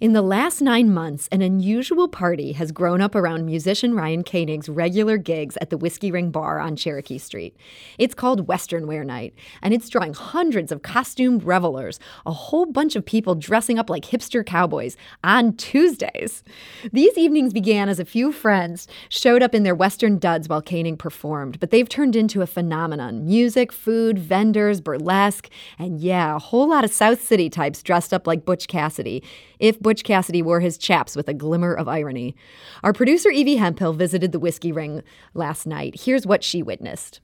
[0.00, 4.68] In the last nine months, an unusual party has grown up around musician Ryan Koenig's
[4.68, 7.56] regular gigs at the Whiskey Ring Bar on Cherokee Street.
[7.98, 12.94] It's called Western Wear Night, and it's drawing hundreds of costumed revelers, a whole bunch
[12.94, 16.44] of people dressing up like hipster cowboys on Tuesdays.
[16.92, 21.00] These evenings began as a few friends showed up in their Western duds while Koenig
[21.00, 26.68] performed, but they've turned into a phenomenon music, food, vendors, burlesque, and yeah, a whole
[26.68, 29.24] lot of South City types dressed up like Butch Cassidy
[29.68, 32.34] if Butch Cassidy wore his chaps with a glimmer of irony.
[32.82, 35.02] Our producer Evie Hemphill visited the Whiskey Ring
[35.34, 36.00] last night.
[36.00, 37.20] Here's what she witnessed.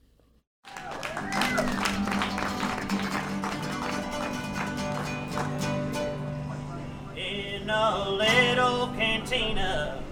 [7.15, 10.03] In a little cantina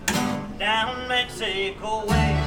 [0.58, 2.43] down Mexico way.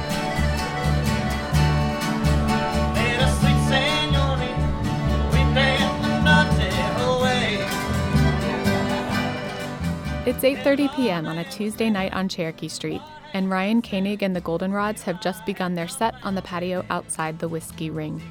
[10.27, 11.25] It's 8:30 p.m.
[11.25, 13.01] on a Tuesday night on Cherokee Street,
[13.31, 17.39] and Ryan Koenig and the Goldenrods have just begun their set on the patio outside
[17.39, 18.21] the Whiskey Ring.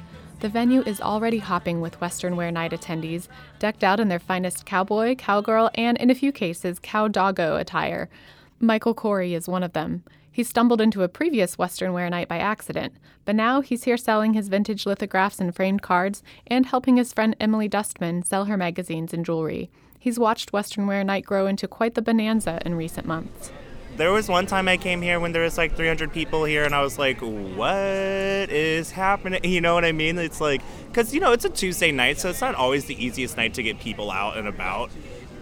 [0.41, 4.63] The venue is already hopping with Western Wear Night attendees, decked out in their finest
[4.63, 8.11] cowboy, cowgirl, and in a few cases, cow doggo attire.
[8.59, 10.03] Michael Corey is one of them.
[10.31, 12.93] He stumbled into a previous Western Wear Night by accident,
[13.25, 17.35] but now he's here selling his vintage lithographs and framed cards and helping his friend
[17.39, 19.71] Emily Dustman sell her magazines and jewelry.
[20.07, 23.51] He's watched Western Wear Night grow into quite the bonanza in recent months.
[23.97, 26.73] There was one time I came here when there was like 300 people here, and
[26.73, 30.17] I was like, "What is happening?" You know what I mean?
[30.17, 30.61] It's like,
[30.93, 33.63] cause you know it's a Tuesday night, so it's not always the easiest night to
[33.63, 34.91] get people out and about.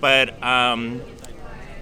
[0.01, 0.99] But um,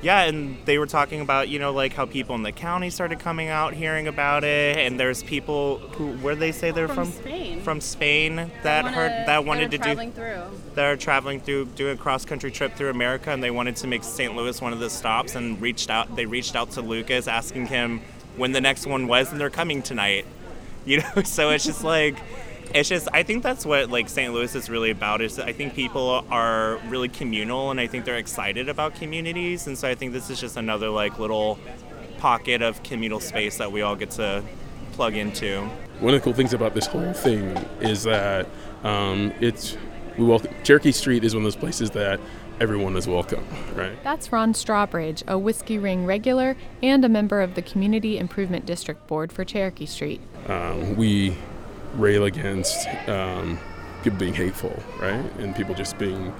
[0.03, 3.19] yeah, and they were talking about you know like how people in the county started
[3.19, 7.21] coming out, hearing about it, and there's people who where they say they're From from
[7.23, 7.61] Spain.
[7.61, 10.41] from Spain that wanna- heard that wanted to do traveling through.
[10.75, 13.87] that are traveling through doing a cross country trip through America and they wanted to
[13.87, 14.35] make St.
[14.35, 18.01] Louis one of the stops and reached out they reached out to Lucas asking him
[18.35, 20.25] when the next one was and they're coming tonight.
[20.85, 22.17] You know, so it's just like
[22.73, 24.33] it's just I think that's what like St.
[24.33, 28.17] Louis is really about is I think people are really communal and I think they're
[28.17, 31.59] excited about communities and so I think this is just another like little
[32.17, 34.43] pocket of communal space that we all get to
[34.93, 35.61] plug into.
[35.99, 38.47] One of the cool things about this whole thing is that
[38.83, 39.77] um, it's
[40.17, 42.19] we welcome Cherokee Street is one of those places that
[42.59, 43.45] everyone is welcome,
[43.75, 44.01] right?
[44.03, 49.05] That's Ron Strawbridge, a Whiskey Ring regular and a member of the Community Improvement District
[49.07, 50.21] Board for Cherokee Street.
[50.47, 51.35] Um, we
[51.95, 53.59] rail against um,
[54.03, 56.33] people being hateful, right, and people just being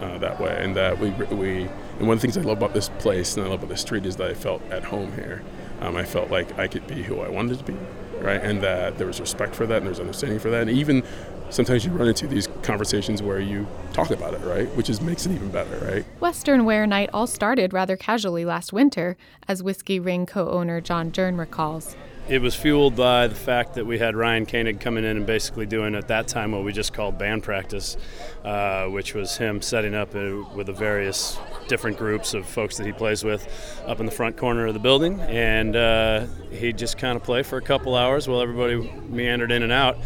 [0.00, 2.74] uh, that way, and that we we and one of the things I love about
[2.74, 5.42] this place and I love about this street is that I felt at home here.
[5.80, 7.76] Um, I felt like I could be who I wanted to be,
[8.20, 10.70] right, and that there was respect for that and there was understanding for that, and
[10.70, 11.04] even
[11.50, 15.26] sometimes you run into these conversations where you talk about it, right, which is makes
[15.26, 16.04] it even better, right.
[16.20, 21.10] Western Wear Night all started rather casually last winter, as Whiskey Ring co owner John
[21.10, 21.96] Jern recalls.
[22.28, 25.64] It was fueled by the fact that we had Ryan Koenig coming in and basically
[25.64, 27.96] doing at that time what we just called band practice,
[28.44, 32.84] uh, which was him setting up uh with the various different groups of folks that
[32.84, 33.48] he plays with
[33.86, 35.18] up in the front corner of the building.
[35.22, 38.76] And uh, he'd just kind of play for a couple hours while everybody
[39.08, 39.96] meandered in and out.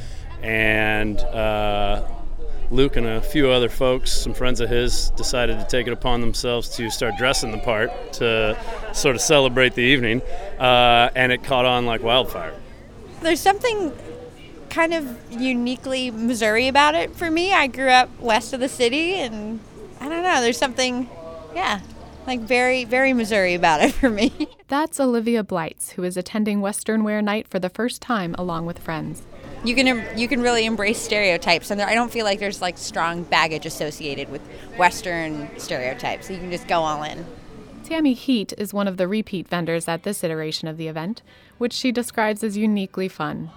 [0.43, 2.07] And uh,
[2.73, 6.23] Luke and a few other folks, some friends of his, decided to take it upon
[6.23, 8.59] themselves to start dressing the part to
[8.95, 10.23] sort of celebrate the evening,
[10.59, 12.55] uh, and it caught on like wildfire.
[13.21, 13.93] There's something
[14.71, 17.53] kind of uniquely Missouri about it for me.
[17.53, 19.61] I grew up west of the city, and
[20.01, 20.41] I don't know.
[20.41, 21.11] There's something,
[21.55, 21.81] yeah,
[22.27, 24.49] like very, very Missouri about it for me.
[24.69, 28.79] That's Olivia Blights, who is attending Western Wear Night for the first time along with
[28.79, 29.23] friends.
[29.65, 32.77] You can you can really embrace stereotypes, and there, I don't feel like there's like
[32.79, 34.43] strong baggage associated with
[34.77, 36.27] Western stereotypes.
[36.27, 37.25] So you can just go all in.
[37.85, 41.23] Tammy Heat is one of the repeat vendors at this iteration of the event,
[41.59, 43.51] which she describes as uniquely fun.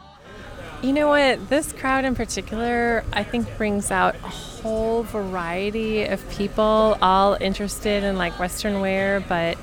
[0.84, 1.50] You know what?
[1.50, 8.04] This crowd in particular, I think, brings out a whole variety of people, all interested
[8.04, 9.58] in like Western wear, but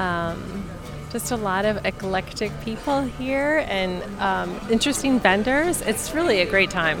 [0.00, 0.68] um,
[1.10, 5.80] just a lot of eclectic people here and um, interesting vendors.
[5.82, 6.98] It's really a great time.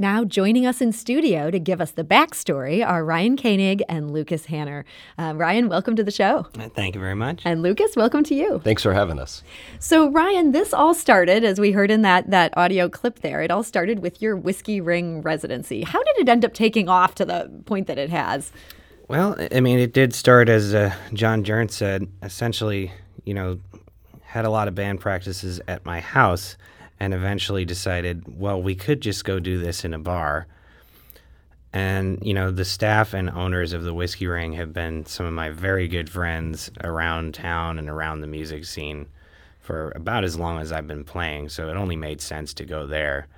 [0.00, 4.46] Now, joining us in studio to give us the backstory are Ryan Koenig and Lucas
[4.46, 4.86] Hanner.
[5.18, 6.46] Uh, Ryan, welcome to the show.
[6.54, 7.42] Thank you very much.
[7.44, 8.62] And Lucas, welcome to you.
[8.64, 9.42] Thanks for having us.
[9.78, 13.50] So, Ryan, this all started, as we heard in that, that audio clip there, it
[13.50, 15.82] all started with your Whiskey Ring residency.
[15.82, 18.52] How did it end up taking off to the point that it has?
[19.08, 22.90] Well, I mean, it did start as uh, John Jern said, essentially,
[23.24, 23.60] you know,
[24.22, 26.56] had a lot of band practices at my house
[27.00, 30.46] and eventually decided, well, we could just go do this in a bar.
[31.72, 35.32] And, you know, the staff and owners of the Whiskey Ring have been some of
[35.32, 39.06] my very good friends around town and around the music scene
[39.60, 41.48] for about as long as I've been playing.
[41.48, 43.28] So it only made sense to go there.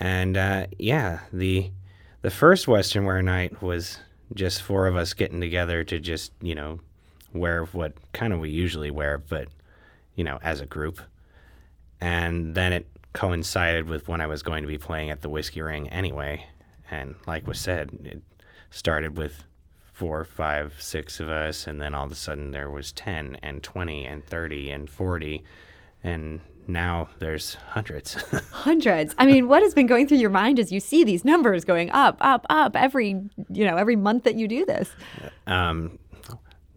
[0.00, 1.70] And uh, yeah, the
[2.22, 3.98] the first Western Wear night was
[4.34, 6.80] just four of us getting together to just, you know,
[7.32, 9.48] wear what kind of we usually wear, but,
[10.16, 11.00] you know, as a group.
[12.00, 15.62] And then it coincided with when I was going to be playing at the Whiskey
[15.62, 16.46] Ring anyway.
[16.90, 18.22] And like was said, it
[18.70, 19.44] started with
[19.92, 23.62] four, five, six of us, and then all of a sudden there was 10 and
[23.62, 25.44] 20 and 30 and 40.
[26.02, 28.14] And now there's hundreds.
[28.52, 29.14] Hundreds.
[29.18, 31.90] I mean, what has been going through your mind as you see these numbers going
[31.90, 33.08] up, up, up every,
[33.50, 34.90] you know, every month that you do this?
[35.46, 35.98] um,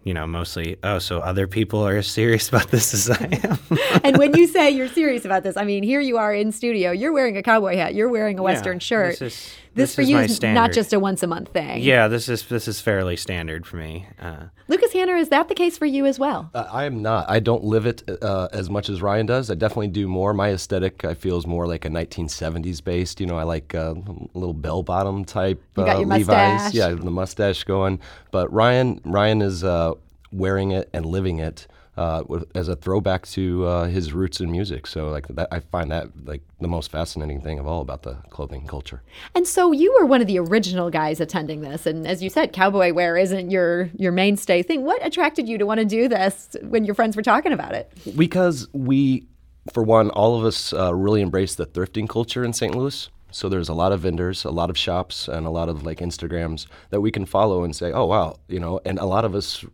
[0.04, 3.60] you know, mostly, oh, so other people are as serious about this as I am.
[4.04, 6.92] and when you say you're serious about this, I mean, here you are in studio.
[6.92, 7.96] You're wearing a cowboy hat.
[7.96, 9.20] You're wearing a Western shirt.
[9.20, 10.60] This, is, This, for is you my is standard.
[10.62, 11.82] not just a once a month thing.
[11.82, 14.08] Yeah, this is this is fairly standard for me.
[14.20, 16.52] Uh, Lucas Hanner, is that the case for you as well?
[16.54, 17.30] Uh, I am not.
[17.30, 19.50] I don't live it uh, as much as Ryan does.
[19.50, 20.34] I definitely do more.
[20.34, 23.20] My aesthetic, I feel, is more like a 1970s based.
[23.20, 26.28] You know, I like uh, a little bell bottom type You got uh, your Levi's.
[26.28, 26.74] mustache.
[26.74, 28.00] Yeah, the mustache going.
[28.32, 29.94] But Ryan, Ryan is uh,
[30.32, 31.68] wearing it and living it.
[31.96, 32.24] Uh,
[32.56, 36.08] as a throwback to uh, his roots in music, so like that, I find that
[36.26, 39.04] like the most fascinating thing of all about the clothing culture.
[39.36, 42.52] And so you were one of the original guys attending this, and as you said,
[42.52, 44.84] cowboy wear isn't your your mainstay thing.
[44.84, 47.92] What attracted you to want to do this when your friends were talking about it?
[48.18, 49.28] Because we,
[49.72, 52.74] for one, all of us uh, really embrace the thrifting culture in St.
[52.74, 53.08] Louis.
[53.30, 56.00] So there's a lot of vendors, a lot of shops, and a lot of like
[56.00, 58.80] Instagrams that we can follow and say, oh wow, you know.
[58.86, 59.66] And a lot of us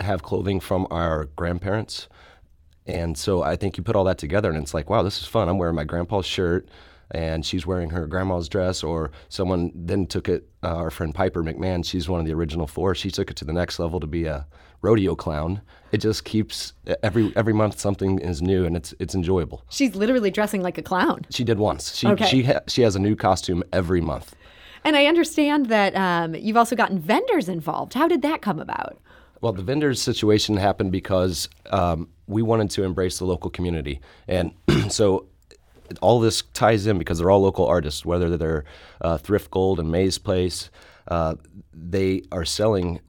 [0.00, 2.08] have clothing from our grandparents,
[2.86, 5.26] and so I think you put all that together, and it's like, wow, this is
[5.26, 5.48] fun.
[5.48, 6.68] I'm wearing my grandpa's shirt.
[7.10, 10.46] And she's wearing her grandma's dress, or someone then took it.
[10.62, 12.94] Uh, our friend Piper McMahon, she's one of the original four.
[12.94, 14.46] She took it to the next level to be a
[14.82, 15.62] rodeo clown.
[15.90, 19.64] It just keeps every every month something is new, and it's it's enjoyable.
[19.70, 21.24] She's literally dressing like a clown.
[21.30, 21.94] She did once.
[21.96, 22.26] She Okay.
[22.26, 24.36] she ha- she has a new costume every month.
[24.84, 27.94] And I understand that um, you've also gotten vendors involved.
[27.94, 28.98] How did that come about?
[29.40, 34.52] Well, the vendors situation happened because um, we wanted to embrace the local community, and
[34.88, 35.26] so
[36.00, 38.64] all this ties in because they're all local artists, whether they're
[39.00, 40.70] uh, Thrift Gold and Maze Place.
[41.06, 41.36] Uh,
[41.72, 43.00] they are selling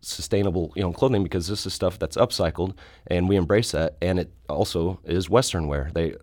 [0.00, 2.74] sustainable, you know, clothing because this is stuff that's upcycled,
[3.06, 3.96] and we embrace that.
[4.02, 5.90] And it also is Western wear.
[5.94, 6.14] They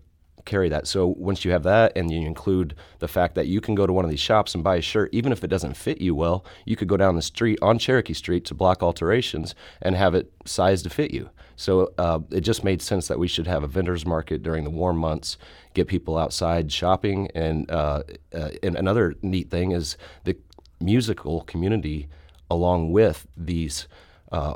[0.46, 0.88] carry that.
[0.88, 3.94] So once you have that, and you include the fact that you can go to
[3.94, 6.46] one of these shops and buy a shirt, even if it doesn't fit you well,
[6.66, 10.32] you could go down the street on Cherokee Street to Block Alterations and have it
[10.46, 11.30] sized to fit you.
[11.56, 14.70] So uh, it just made sense that we should have a vendors market during the
[14.70, 15.38] warm months,
[15.74, 18.04] get people outside shopping, and uh,
[18.34, 20.36] uh, and another neat thing is the
[20.80, 22.08] musical community,
[22.50, 23.88] along with these
[24.32, 24.56] uh,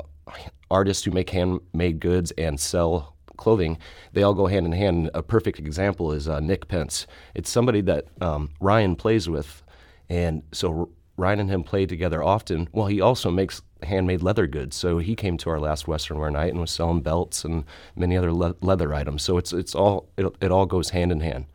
[0.70, 3.78] artists who make handmade goods and sell clothing,
[4.12, 5.10] they all go hand in hand.
[5.14, 7.06] A perfect example is uh, Nick Pence.
[7.34, 9.62] It's somebody that um, Ryan plays with,
[10.08, 12.68] and so Ryan and him play together often.
[12.72, 14.76] Well, he also makes handmade leather goods.
[14.76, 18.16] So he came to our last Western Wear night and was selling belts and many
[18.16, 19.22] other le- leather items.
[19.22, 21.46] So it's it's all it, it all goes hand in hand.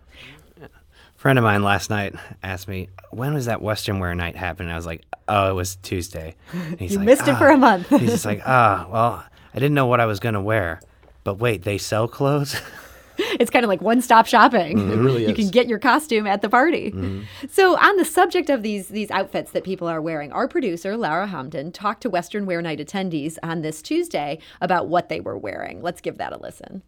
[1.15, 4.67] friend of mine last night asked me when was that Western Wear night happen.
[4.69, 6.35] I was like, oh, it was Tuesday.
[6.53, 7.89] And he's You like, missed it for "Ah." a month.
[7.89, 9.23] he's just like, ah, well,
[9.53, 10.79] I didn't know what I was gonna wear,
[11.23, 12.59] but wait, they sell clothes.
[13.39, 14.79] It's kind of like one stop shopping.
[14.79, 15.29] It really is.
[15.29, 16.91] you can get your costume at the party.
[16.91, 17.23] Mm-hmm.
[17.49, 21.27] So, on the subject of these these outfits that people are wearing, our producer Lara
[21.27, 25.81] Hamdan talked to Western Wear Night attendees on this Tuesday about what they were wearing.
[25.81, 26.81] Let's give that a listen.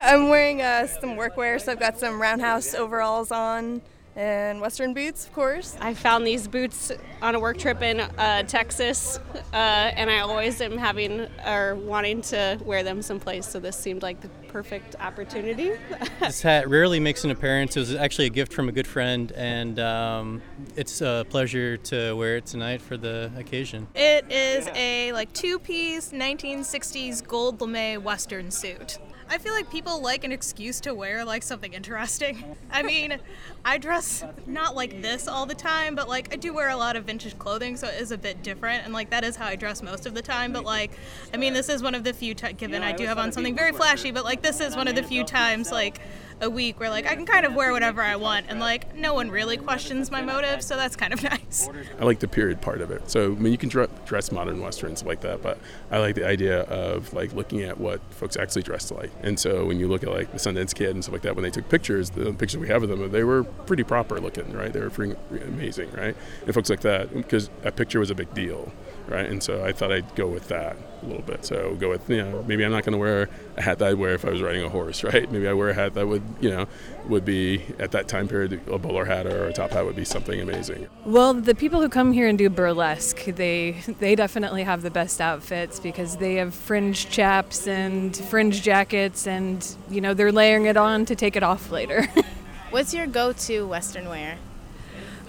[0.00, 3.82] I'm wearing uh, some workwear, so I've got some roundhouse overalls on
[4.18, 5.76] and western boots, of course.
[5.80, 6.90] I found these boots
[7.22, 9.20] on a work trip in uh, Texas,
[9.52, 13.46] uh, and I always am having or wanting to wear them someplace.
[13.46, 15.72] So this seemed like the perfect opportunity.
[16.20, 17.76] This hat rarely makes an appearance.
[17.76, 20.42] It was actually a gift from a good friend, and um,
[20.74, 23.86] it's a pleasure to wear it tonight for the occasion.
[23.94, 28.98] It is a like two-piece 1960s gold lame western suit.
[29.30, 32.56] I feel like people like an excuse to wear like something interesting.
[32.70, 33.18] I mean,
[33.64, 36.96] I dress not like this all the time, but like I do wear a lot
[36.96, 39.56] of vintage clothing, so it is a bit different, and like that is how I
[39.56, 40.52] dress most of the time.
[40.52, 40.92] But like,
[41.32, 43.54] I mean, this is one of the few times, given I do have on something
[43.54, 46.00] very flashy, but like this is one of the few times like
[46.40, 49.14] a week where like I can kind of wear whatever I want and like no
[49.14, 51.68] one really questions my motive, so that's kind of nice.
[52.00, 53.10] I like the period part of it.
[53.10, 55.58] So I mean, you can dress modern westerns like that, but
[55.90, 59.10] I like the idea of like looking at what folks actually dressed like.
[59.22, 61.42] And so when you look at like the Sundance Kid and stuff like that, when
[61.42, 64.72] they took pictures, the pictures we have of them, they were pretty proper looking, right?
[64.72, 66.16] They were pretty amazing, right?
[66.44, 68.72] And folks like that, because that picture was a big deal,
[69.08, 69.26] right?
[69.26, 71.44] And so I thought I'd go with that a little bit.
[71.44, 73.94] So go with you know maybe I'm not going to wear a hat that I'd
[73.94, 75.30] wear if I was riding a horse, right?
[75.30, 76.66] Maybe I wear a hat that would you know
[77.06, 80.04] would be at that time period a bowler hat or a top hat would be
[80.04, 80.88] something amazing.
[81.04, 85.20] Well, the people who come here and do burlesque, they they definitely have the best
[85.20, 90.76] outfits because they have fringe chaps and fringe jackets, and you know they're layering it
[90.76, 92.06] on to take it off later.
[92.70, 94.36] What's your go-to Western wear?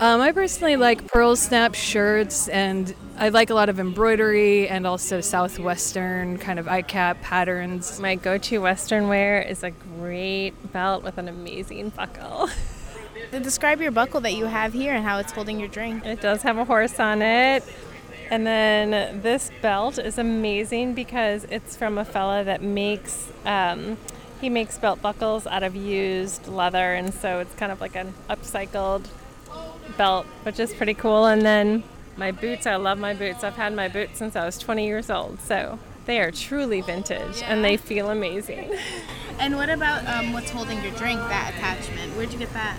[0.01, 4.87] Um, I personally like pearl snap shirts, and I like a lot of embroidery and
[4.87, 7.99] also southwestern kind of ikat patterns.
[7.99, 12.47] My go-to Western wear is a great belt with an amazing buckle.
[13.31, 16.05] Describe your buckle that you have here and how it's holding your drink.
[16.05, 17.65] It does have a horse on it.
[18.31, 23.97] And then this belt is amazing because it's from a fella that makes um,
[24.39, 28.13] he makes belt buckles out of used leather, and so it's kind of like an
[28.29, 29.03] upcycled
[29.97, 31.25] belt, which is pretty cool.
[31.25, 31.83] And then
[32.17, 33.43] my boots, I love my boots.
[33.43, 37.41] I've had my boots since I was 20 years old, so they are truly vintage
[37.43, 38.75] and they feel amazing.
[39.39, 41.17] And what about um, what's holding your drink?
[41.17, 42.13] That attachment.
[42.17, 42.77] Where'd you get that?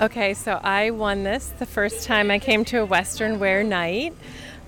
[0.00, 4.14] Okay, so I won this the first time I came to a Western Wear night.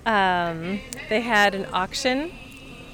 [0.05, 2.33] Um, they had an auction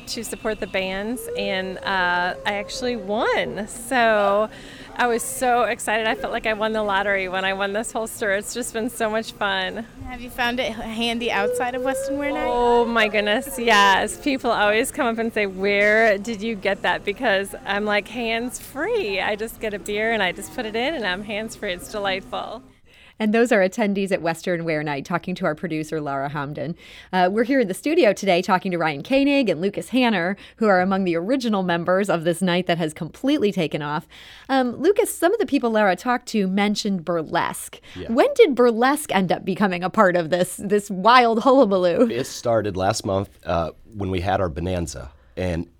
[0.09, 3.67] to support the bands, and uh, I actually won.
[3.67, 4.51] So
[4.97, 6.07] I was so excited.
[6.07, 8.33] I felt like I won the lottery when I won this holster.
[8.33, 9.87] It's just been so much fun.
[10.07, 12.47] Have you found it handy outside of Western Wear Night?
[12.47, 14.21] Oh my goodness, yes.
[14.23, 17.05] People always come up and say, Where did you get that?
[17.05, 19.21] Because I'm like hands free.
[19.21, 21.73] I just get a beer and I just put it in and I'm hands free.
[21.73, 22.63] It's delightful.
[23.19, 26.75] And those are attendees at Western Wear Night talking to our producer, Laura Hamdan.
[27.13, 30.67] Uh, we're here in the studio today talking to Ryan Koenig and Lucas Hanner, who
[30.67, 34.09] are among the original members of this night that has completely taken off.
[34.49, 37.81] Um, Lucas, some of the people Laura talked to mentioned burlesque.
[37.95, 38.11] Yeah.
[38.11, 42.09] When did burlesque end up becoming a part of this, this wild hullabaloo?
[42.11, 45.71] It started last month uh, when we had our bonanza, and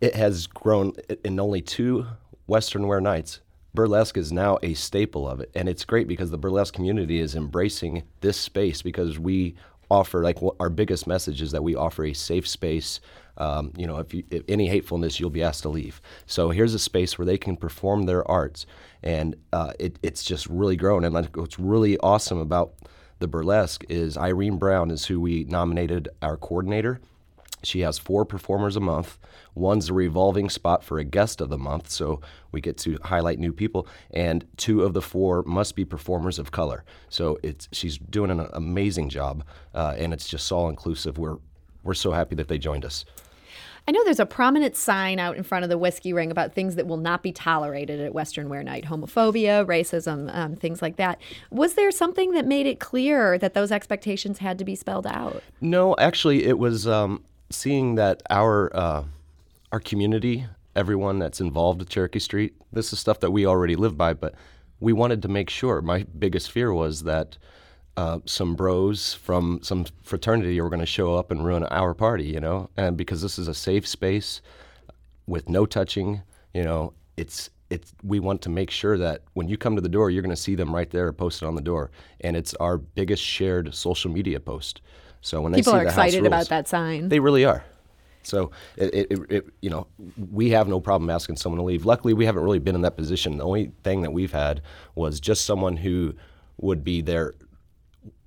[0.00, 0.92] it has grown
[1.24, 2.06] in only two
[2.46, 3.40] Western wear nights.
[3.74, 7.34] Burlesque is now a staple of it, and it's great because the burlesque community is
[7.34, 9.56] embracing this space because we
[9.90, 13.00] offer like our biggest message is that we offer a safe space.
[13.36, 16.00] Um, you know, if, you, if any hatefulness, you'll be asked to leave.
[16.26, 18.64] So here's a space where they can perform their arts,
[19.02, 21.04] and uh, it, it's just really grown.
[21.04, 22.74] And like, what's really awesome about
[23.18, 27.00] the burlesque is Irene Brown is who we nominated our coordinator.
[27.64, 29.18] She has four performers a month.
[29.54, 32.20] One's a revolving spot for a guest of the month, so
[32.52, 33.86] we get to highlight new people.
[34.10, 36.84] And two of the four must be performers of color.
[37.08, 39.44] So it's she's doing an amazing job,
[39.74, 41.18] uh, and it's just all inclusive.
[41.18, 41.38] We're
[41.82, 43.04] we're so happy that they joined us.
[43.86, 46.76] I know there's a prominent sign out in front of the whiskey ring about things
[46.76, 51.20] that will not be tolerated at Western Wear Night homophobia, racism, um, things like that.
[51.50, 55.42] Was there something that made it clear that those expectations had to be spelled out?
[55.60, 57.22] No, actually, it was um,
[57.54, 59.04] seeing that our uh,
[59.72, 60.46] our community,
[60.76, 64.34] everyone that's involved with Cherokee Street, this is stuff that we already live by, but
[64.80, 65.80] we wanted to make sure.
[65.80, 67.38] My biggest fear was that
[67.96, 72.24] uh, some bros from some fraternity were going to show up and ruin our party,
[72.24, 74.40] you know, and because this is a safe space
[75.26, 79.56] with no touching, you know, it's it's we want to make sure that when you
[79.56, 81.90] come to the door, you're going to see them right there posted on the door,
[82.20, 84.80] and it's our biggest shared social media post.
[85.24, 87.08] So when People they see are the excited house about rules, that sign.
[87.08, 87.64] They really are.
[88.24, 89.86] So it, it, it, it, you know,
[90.30, 91.86] we have no problem asking someone to leave.
[91.86, 93.38] Luckily, we haven't really been in that position.
[93.38, 94.60] The only thing that we've had
[94.94, 96.14] was just someone who
[96.58, 97.32] would be there.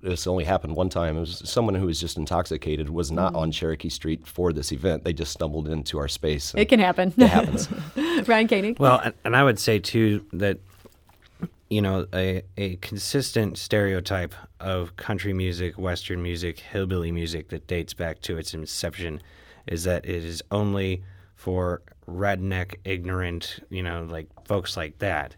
[0.00, 1.16] This only happened one time.
[1.16, 3.36] It was someone who was just intoxicated, was not Mm.
[3.38, 5.04] on Cherokee Street for this event.
[5.04, 6.52] They just stumbled into our space.
[6.56, 7.12] It can happen.
[7.16, 7.68] It happens.
[8.28, 8.78] Ryan Koenig?
[8.80, 10.58] Well, and- and I would say too that
[11.70, 17.94] you know a a consistent stereotype of country music, western music, hillbilly music that dates
[17.94, 19.22] back to its inception
[19.66, 21.02] is that it is only
[21.36, 25.36] for redneck, ignorant, you know, like folks like that.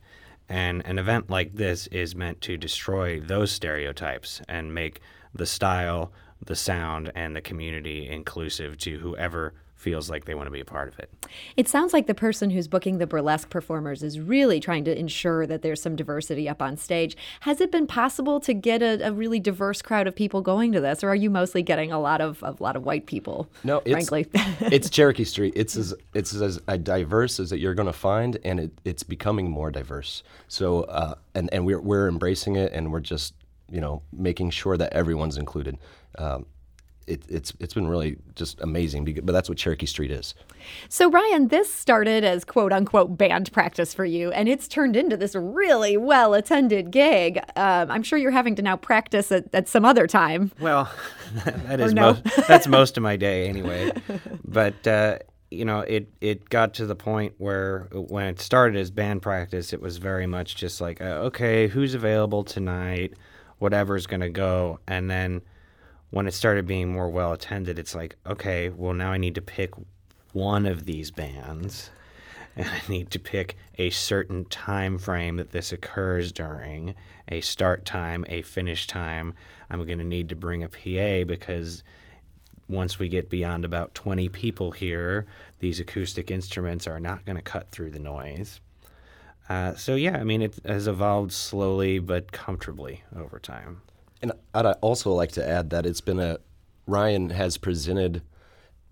[0.49, 5.01] And an event like this is meant to destroy those stereotypes and make
[5.35, 6.13] the style,
[6.45, 10.65] the sound, and the community inclusive to whoever feels like they want to be a
[10.65, 11.11] part of it.
[11.57, 15.47] It sounds like the person who's booking the burlesque performers is really trying to ensure
[15.47, 17.17] that there's some diversity up on stage.
[17.41, 20.81] Has it been possible to get a, a really diverse crowd of people going to
[20.81, 23.49] this, or are you mostly getting a lot of a lot of white people?
[23.65, 24.27] No, it's, frankly,
[24.61, 25.55] it's Cherokee Street.
[25.57, 29.51] It's as it's as diverse as that you're going to find, and it, it's becoming
[29.51, 30.23] more diverse.
[30.49, 33.33] So, uh, and and we're we're embracing it, and we're just
[33.71, 35.79] you know making sure that everyone's included.
[36.19, 36.45] Um,
[37.11, 39.05] it, it's it's been really just amazing.
[39.05, 40.35] But that's what Cherokee Street is.
[40.89, 45.17] So Ryan, this started as quote unquote band practice for you, and it's turned into
[45.17, 47.39] this really well attended gig.
[47.57, 50.53] Um, I'm sure you're having to now practice at, at some other time.
[50.61, 50.91] Well,
[51.45, 52.13] that is no?
[52.13, 53.93] most, that's most of my day anyway.
[54.45, 55.19] But uh,
[55.51, 59.73] you know, it it got to the point where when it started as band practice,
[59.73, 63.15] it was very much just like, uh, okay, who's available tonight?
[63.59, 65.43] Whatever's gonna go, and then
[66.11, 69.43] when it started being more well attended, it's like, okay, well, now I need to
[69.43, 69.73] pick
[70.33, 71.91] one of these bands
[72.57, 76.95] and I need to pick a certain time frame that this occurs during
[77.29, 79.35] a start time, a finish time.
[79.71, 81.85] I'm going to need to bring a PA because
[82.69, 85.27] once we get beyond about 20 people here,
[85.61, 88.61] these acoustic instruments are not going to cut through the noise.
[89.49, 93.83] Uh, so, yeah, I mean, it has evolved slowly but comfortably over time.
[94.23, 96.39] And I'd also like to add that it's been a
[96.87, 98.23] Ryan has presented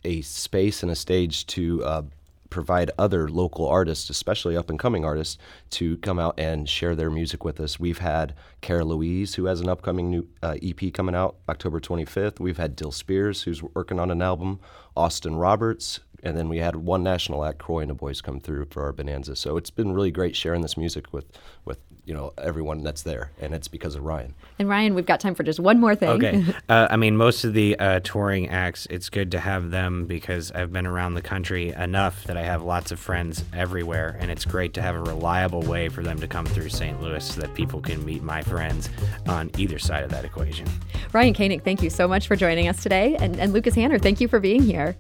[0.04, 2.02] a space and a stage to uh,
[2.50, 5.38] provide other local artists, especially up and coming artists,
[5.70, 7.78] to come out and share their music with us.
[7.78, 12.40] We've had Cara Louise, who has an upcoming new uh, EP coming out October 25th.
[12.40, 14.60] We've had Dill Spears, who's working on an album,
[14.96, 18.66] Austin Roberts, and then we had one national act, Croy and the Boys, come through
[18.66, 19.36] for our Bonanza.
[19.36, 21.26] So it's been really great sharing this music with
[21.64, 24.34] with you know everyone that's there, and it's because of Ryan.
[24.58, 26.08] And Ryan, we've got time for just one more thing.
[26.08, 26.44] Okay.
[26.68, 30.52] Uh, I mean, most of the uh, touring acts, it's good to have them because
[30.52, 34.44] I've been around the country enough that I have lots of friends everywhere, and it's
[34.44, 37.00] great to have a reliable way for them to come through St.
[37.00, 38.90] Louis so that people can meet my friends
[39.26, 40.68] on either side of that equation.
[41.12, 43.16] Ryan Koenig, thank you so much for joining us today.
[43.16, 44.94] And, and Lucas Hanner, thank you for being here.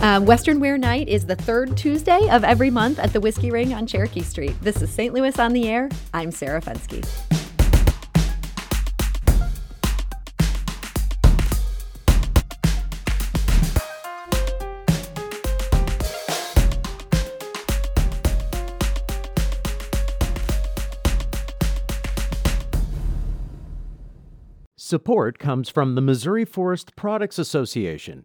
[0.00, 3.86] Um, Western Night is the third Tuesday of every month at the Whiskey Ring on
[3.86, 4.56] Cherokee Street.
[4.62, 5.12] This is St.
[5.12, 5.90] Louis on the Air.
[6.14, 7.04] I'm Sarah Fenske.
[24.76, 28.24] Support comes from the Missouri Forest Products Association,